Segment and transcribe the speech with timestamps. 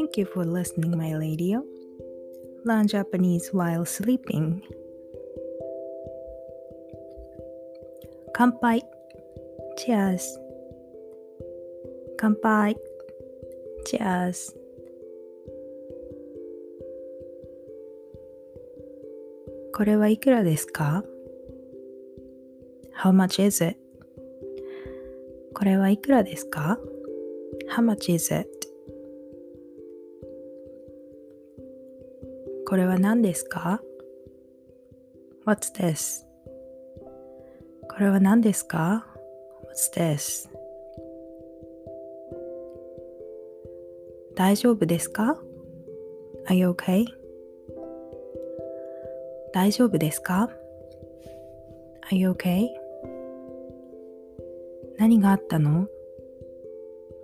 [0.00, 1.64] Thank you for listening my radio.
[2.64, 4.62] Learn Japanese while sleeping.
[8.38, 8.84] 乾杯
[9.78, 10.20] Cheers
[12.18, 12.76] 乾杯
[13.86, 14.54] Cheers
[19.72, 21.02] これはいくらですか
[23.02, 23.78] ?How much is it?
[25.54, 26.78] これはいくらですか
[27.74, 28.59] ?How much is it?
[32.71, 33.81] これは何ですか
[35.45, 36.23] ?What's this?
[37.89, 39.05] これは何ですか
[39.65, 40.47] ?What's this?
[44.37, 45.37] 大丈夫ですか
[46.47, 47.07] ?Are you okay?
[49.51, 50.49] 大丈夫ですか
[52.09, 52.69] ?Are you okay?
[54.97, 55.89] 何があったの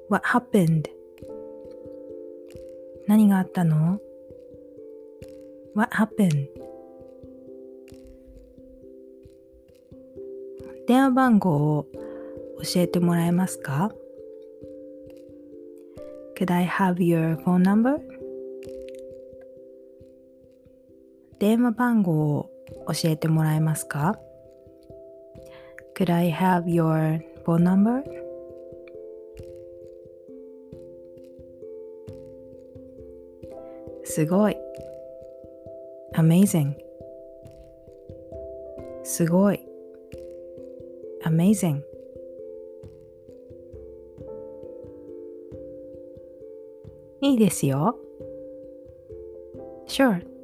[0.09, 0.89] ?What happened?
[3.07, 4.01] 何があったの
[5.77, 6.47] ?What happened?
[10.87, 11.85] 電話番号を
[12.63, 13.91] 教えてもらえますか
[16.35, 17.99] ?Could I have your phone number?
[21.37, 22.49] 電話番号を
[22.87, 24.20] 教えてもらえますか
[25.95, 28.03] ?Could I have your phone number?
[34.05, 34.57] すごい
[36.18, 36.73] Amazing
[39.04, 39.62] すごい
[41.23, 41.82] Amazing
[47.21, 47.98] いいですよ
[49.88, 50.38] Sure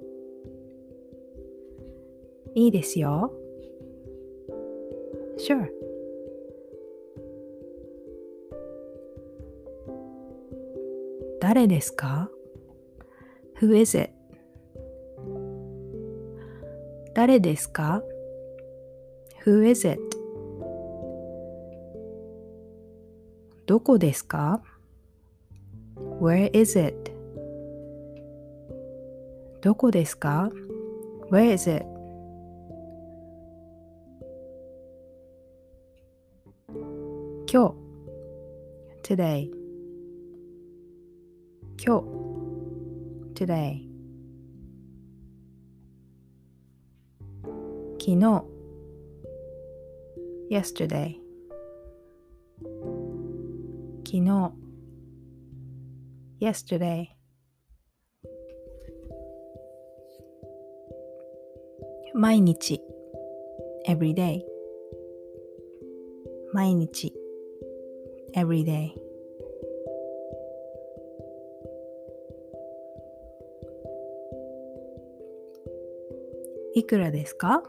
[2.55, 3.33] いいですよ。
[5.37, 5.67] Sure.
[11.41, 12.29] 誰ですか
[13.59, 14.11] ?Who is it?
[17.25, 18.03] 誰ですか
[19.45, 19.97] ?Who is it?
[23.65, 24.61] どこですか
[26.19, 27.13] ?Where is it?
[29.61, 30.51] どこですか
[31.31, 31.85] ?Where is it?
[37.49, 37.73] 今
[39.01, 39.49] 日 today
[41.77, 43.92] 今日 today
[48.05, 48.43] 昨日
[50.51, 51.15] yesterday
[54.05, 54.51] 昨日
[56.41, 57.07] yesterday
[62.13, 62.81] 毎日
[63.87, 64.43] every day
[66.51, 67.13] 毎日
[68.35, 68.91] every day.
[76.75, 77.63] いくらですか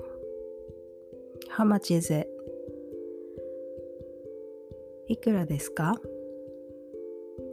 [1.56, 2.26] ?How much is it?
[5.06, 5.94] いくらですか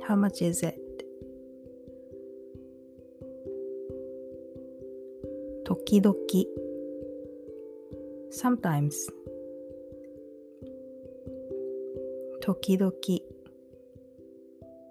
[0.07, 0.75] ?How much is it?
[5.65, 6.15] 時々
[8.31, 8.91] sometimes
[12.41, 12.91] 時々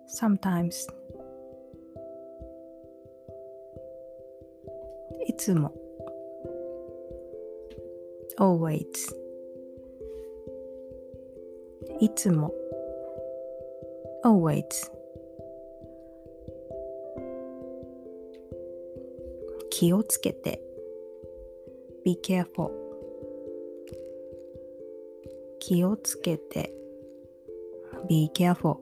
[0.06, 0.88] sometimes
[5.26, 5.79] いつも
[8.40, 8.84] always
[12.00, 12.52] いつも
[14.24, 14.64] always
[19.70, 20.60] 気をつけて
[22.04, 22.70] be careful
[25.60, 26.74] 気をつけて
[28.08, 28.78] Be careful.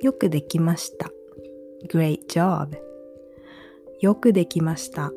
[0.00, 1.10] よくできました。
[1.88, 2.87] Great job.
[4.00, 5.12] よくできました。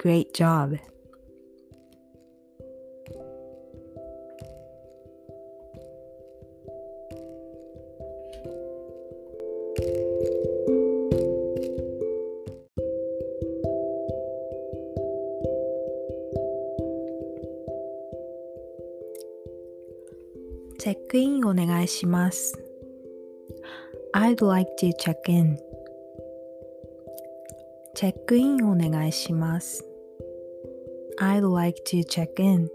[0.00, 0.78] Great job.
[20.82, 22.60] チェックインお願いします。
[24.14, 25.71] I'd like to check in.
[28.02, 29.84] チェックインお願いします。
[31.20, 32.68] I'd like to check in.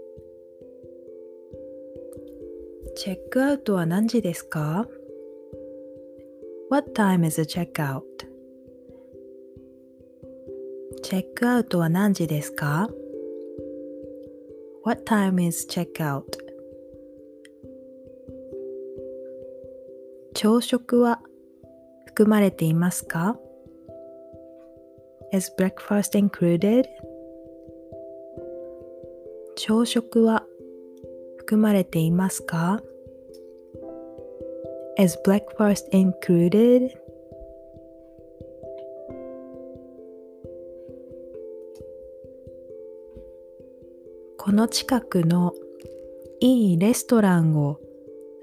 [2.96, 4.86] チェックアウトは何時ですか
[6.70, 8.00] ?What time is the checkout?
[11.02, 12.88] チェックアウトは何時ですか
[14.82, 16.22] ?What time is checkout?
[20.32, 21.20] 朝食は
[22.06, 23.38] 含まれていますか
[25.32, 26.86] ?Is breakfast included?
[29.56, 30.44] 朝食は
[31.38, 32.80] 含まれていますか
[34.98, 36.90] ?Is breakfast included?
[44.36, 45.52] この近くの
[46.40, 47.80] いいレストランを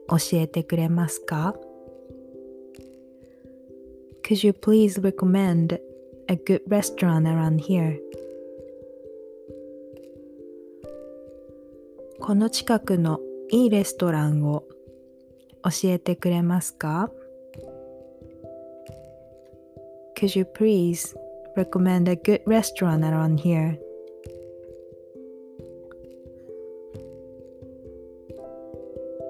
[0.08, 1.56] 教えてくれますか
[4.24, 5.80] Could you please recommend
[6.28, 8.00] a good restaurant around here?
[12.20, 13.20] この近くの
[13.52, 14.64] いいレストランを
[15.64, 17.12] 教えてくれますか
[20.18, 21.16] Could you please
[21.56, 23.78] recommend a good restaurant around here?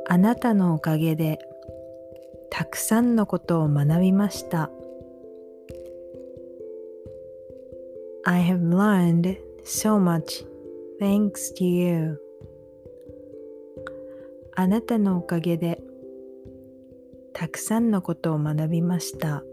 [0.07, 1.39] あなたのおかげで
[2.49, 4.69] たくさんのことを学びました。
[8.27, 10.43] I have learned so much
[10.99, 12.19] thanks to you.
[14.55, 15.79] あなたのおかげで
[17.33, 19.43] たくさんのことを学びました。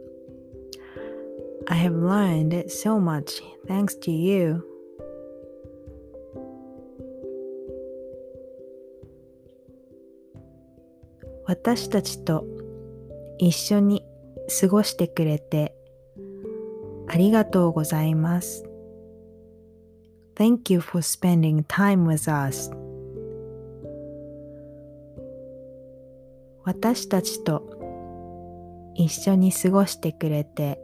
[1.66, 4.64] I have learned so much thanks to you.
[11.44, 12.46] 私たちと
[13.36, 14.02] 一緒に
[14.60, 15.74] 過ごしてくれて
[17.12, 18.64] ありがとうございます。
[20.34, 22.70] Thank you for spending time with us.
[26.64, 27.68] 私たちと
[28.94, 30.80] 一緒に過ごしてくれて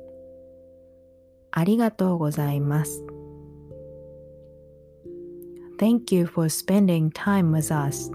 [1.51, 3.03] ありがとうございます。
[5.79, 8.13] Thank you for spending time with us.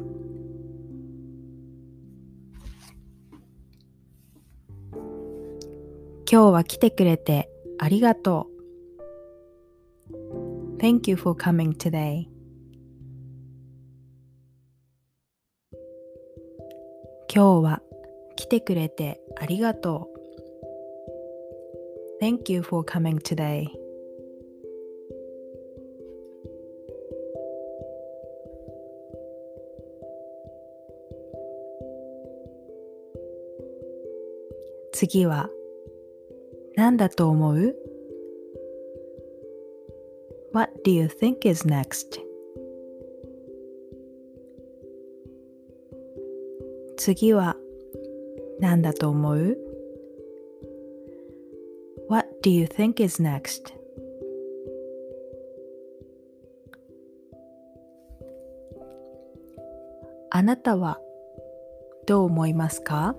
[6.31, 7.49] 今日は来てくれて
[7.79, 8.53] ありがとう。
[10.79, 12.27] Thank you for coming today.
[17.33, 17.81] 今日は
[18.35, 20.09] 来てくれてありがと
[22.19, 22.23] う。
[22.23, 23.67] Thank you for coming today.
[34.93, 35.49] 次は
[36.75, 37.75] 何だと思う
[40.53, 42.19] ?What do you think is next?
[46.97, 47.55] 次は
[48.59, 49.57] 何だと思う
[52.09, 53.71] ?What do you think is next?
[60.31, 60.99] あなたは
[62.07, 63.15] どう思いますか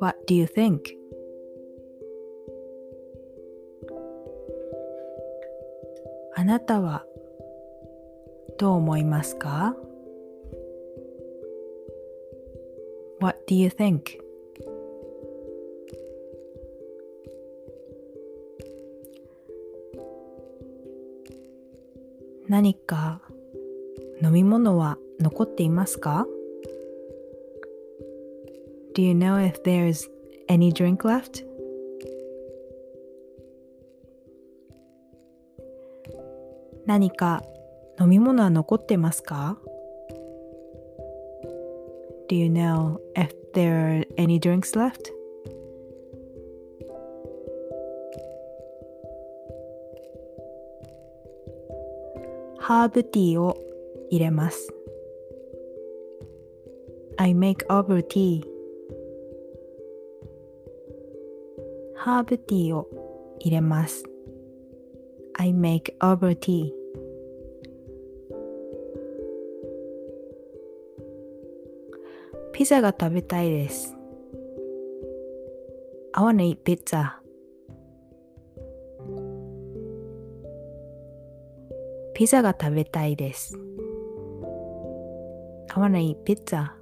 [0.00, 1.01] ?What do you think?
[6.42, 7.04] あなたは
[8.58, 9.76] どう思いますか
[13.20, 14.18] ?What do you think?
[22.48, 23.20] 何か
[24.20, 26.26] 飲み物は残っていますか
[28.96, 30.10] ?Do you know if there's
[30.48, 31.51] any drink left?
[36.86, 37.42] 何か
[38.00, 39.58] 飲み物は残ってますか
[42.28, 45.12] Do you know if there are any drinks left?
[52.58, 53.58] ハーブティーを
[54.08, 54.72] 入れます。
[57.18, 58.44] I make herbal tea.
[61.94, 62.88] ハーブティーを
[63.40, 64.11] 入れます。
[65.42, 66.72] I make herbal tea.
[72.52, 73.96] ピザが食べたいです。
[76.12, 77.14] I wanna eat pizza.
[82.14, 83.58] ピザが食べたいです。
[85.70, 86.81] I wanna eat pizza.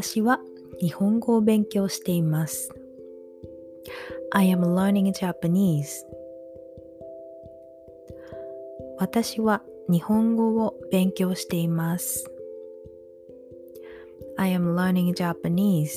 [0.00, 0.38] 私は
[0.80, 2.72] 日本語を勉強しています。
[4.30, 5.88] I am learning Japanese.
[9.00, 12.30] 私は日本語を勉強しています。
[14.36, 15.90] I am learning Japanese.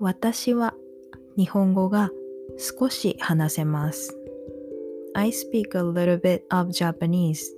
[0.00, 0.72] 私は
[1.36, 2.08] 日本語が
[2.56, 4.16] 少し話せます。
[5.12, 7.57] I speak a little bit of Japanese.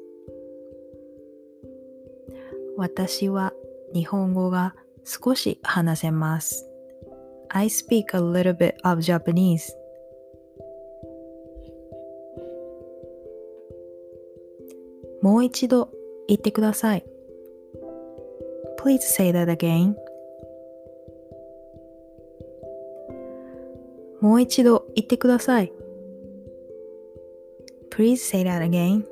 [2.81, 3.53] 私は
[3.93, 6.67] 日本語が少し話せます。
[7.51, 9.61] I speak a little bit of Japanese.
[15.21, 15.91] もう一度
[16.27, 17.05] 言ってください。
[18.83, 19.95] Please say that again.
[24.23, 25.71] もう一度言ってください。
[27.91, 29.05] Please say that again.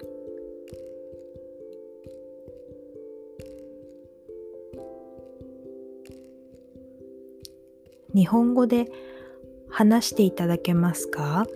[8.18, 8.90] 日本語で
[9.70, 11.46] 話していただけますか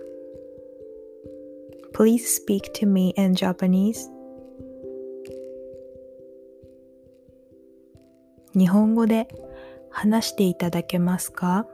[1.93, 4.09] Please speak to me in Japanese.
[8.57, 9.27] 日本語で
[9.89, 11.67] 話していただけますか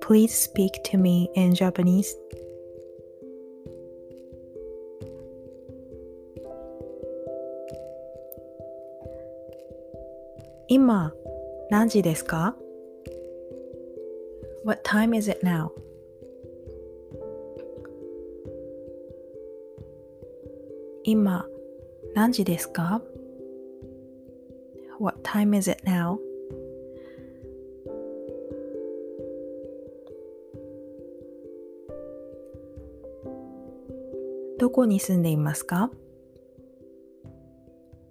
[0.00, 2.06] Please speak to me in Japanese.
[10.68, 11.12] 今
[11.70, 12.54] 何時ですか
[14.63, 15.71] What time is it now?
[21.03, 21.45] 今
[22.13, 23.01] 何時ですか
[24.99, 26.17] What time is it now?
[34.59, 35.89] どこに住んでいますか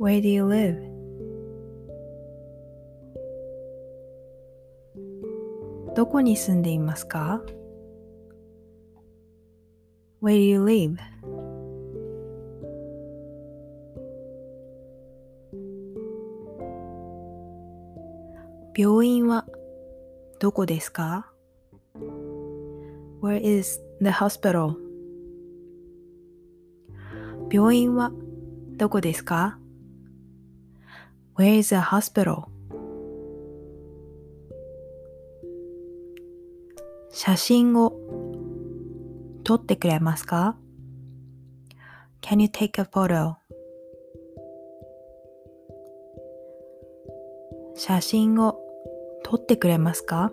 [0.01, 0.92] ?Where do you live?
[5.96, 7.42] どこに住んでいますか
[10.24, 10.98] ?Where do you live?
[18.76, 19.46] 病院は
[20.40, 21.32] どこですか
[23.22, 24.74] ?Where is the hospital?
[27.52, 28.12] 病院は
[28.78, 29.60] どこですか
[31.36, 32.53] ?Where is the hospital?
[37.16, 37.94] 写真を
[39.44, 40.58] 撮ってくれますか
[42.22, 43.36] ?Can you take a photo?
[47.76, 48.58] 写真を
[49.24, 50.32] 撮ってくれますか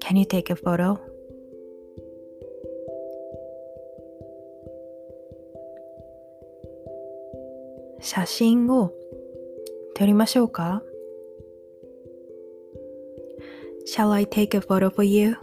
[0.00, 0.98] ?Can you take a photo?
[8.00, 8.90] 写真を
[9.94, 10.82] 撮りましょうか？
[13.90, 15.34] Shall I take a photo for you?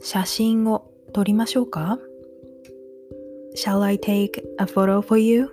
[0.00, 1.98] 写真を撮りましょうか
[3.54, 5.50] Shall I take a photo for you?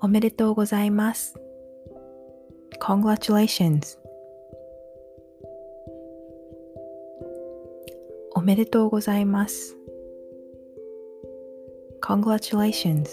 [0.00, 1.34] おめでとうございます。
[2.80, 3.98] Congratulations.
[8.36, 9.79] おめでとうございます。
[12.00, 13.06] Congratulations.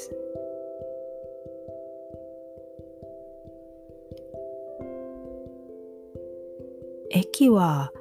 [7.11, 7.91] 駅は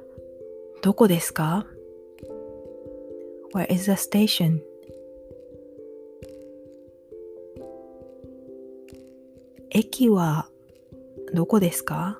[0.81, 1.65] どこですか
[3.53, 4.59] ?Where is the station?
[9.71, 10.49] 駅は
[11.33, 12.19] どこですか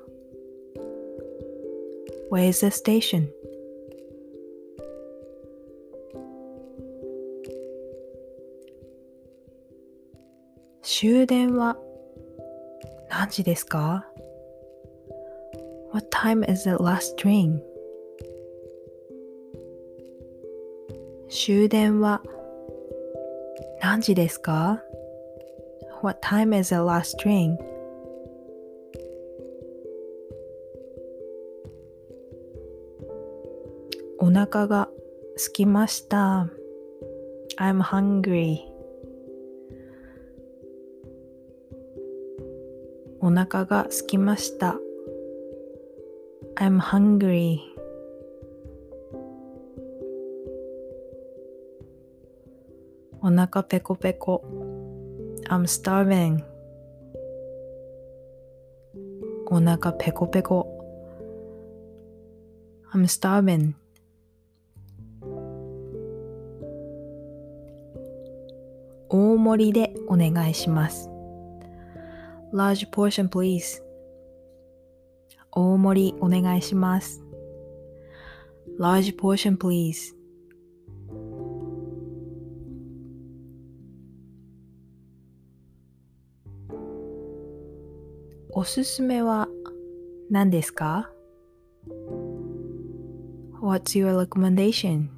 [2.30, 3.37] ?Where is the station?
[10.90, 11.76] 終電は
[13.10, 14.06] 何時ですか
[15.92, 17.60] ?What time is the last train?
[21.28, 22.22] 終電は
[23.82, 24.82] 何時ですか
[26.02, 27.58] ?What time is the last train?
[34.18, 34.88] お腹が
[35.36, 36.48] 空きました。
[37.58, 38.77] I'm hungry.
[43.28, 44.76] お腹が空きました。
[46.56, 47.58] I'm hungry.
[53.20, 54.42] お腹ペコペコ。
[55.50, 56.42] I'm starving.
[59.50, 60.66] お腹ペコペコ。
[62.94, 63.74] I'm starving.
[69.10, 71.17] 大盛りでお願いします。
[72.52, 73.82] Large portion please
[75.52, 77.22] 大盛りお願いします。
[78.78, 80.14] large portion please.
[88.50, 89.48] おすすめは
[90.30, 91.10] 何ですか
[93.60, 95.08] ?What's your recommendation?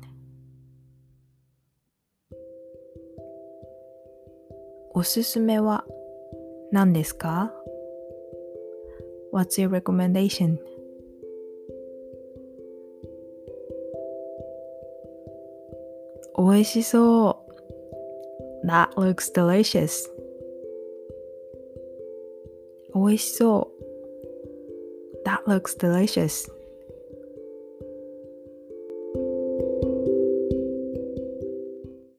[4.92, 5.84] おすすめは
[6.71, 7.53] 何ですか
[9.33, 10.57] ?What's your recommendation?
[16.37, 17.45] 美味しそ
[18.63, 18.67] う。
[18.67, 20.09] That looks delicious.
[22.93, 23.85] 美味しそう。
[25.25, 26.51] That looks delicious.